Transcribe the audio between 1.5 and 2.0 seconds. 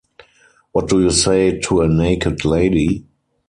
to a